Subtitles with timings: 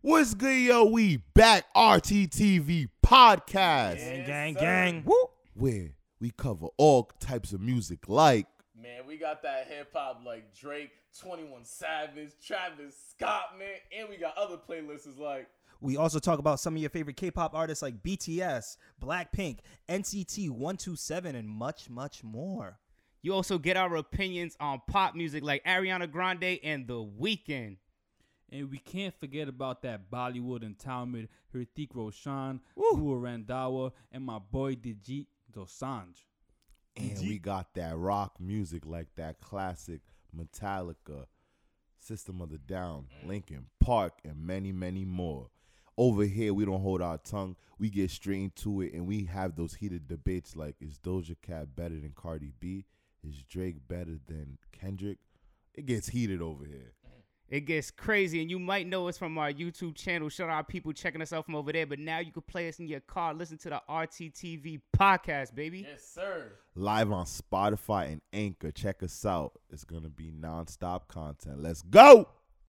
[0.00, 0.84] What's good, yo?
[0.84, 4.60] We back RTTV podcast Gang, gang, sir.
[4.60, 5.02] gang.
[5.04, 5.16] Woo.
[5.54, 5.90] where
[6.20, 8.46] we cover all types of music like
[8.80, 10.90] Man, we got that hip hop like Drake,
[11.20, 15.48] 21 Savage, Travis Scott, man, and we got other playlists like
[15.80, 19.58] We also talk about some of your favorite K-pop artists like BTS, Blackpink,
[19.88, 22.78] NCT 127, and much, much more.
[23.22, 27.78] You also get our opinions on pop music like Ariana Grande and The Weeknd.
[28.50, 32.94] And we can't forget about that Bollywood empowerment, Hrithik Roshan, Woo.
[32.94, 36.24] Guru Randhawa, and my boy Diljit Dosanjh.
[36.96, 40.00] and we got that rock music like that classic
[40.36, 41.26] Metallica,
[41.98, 43.28] System of the Down, mm.
[43.28, 45.48] Linkin Park, and many, many more.
[45.96, 47.56] Over here, we don't hold our tongue.
[47.78, 51.74] We get straight into it, and we have those heated debates like: Is Doja Cat
[51.74, 52.86] better than Cardi B?
[53.22, 55.18] Is Drake better than Kendrick?
[55.74, 56.92] It gets heated over here.
[57.48, 60.28] It gets crazy, and you might know us from our YouTube channel.
[60.28, 61.86] Shout out people checking us out from over there.
[61.86, 65.86] But now you can play us in your car, listen to the RTTV podcast, baby.
[65.88, 66.52] yes, sir.
[66.74, 68.70] Live on Spotify and Anchor.
[68.70, 69.52] Check us out.
[69.70, 71.62] It's gonna be nonstop content.
[71.62, 72.28] Let's go.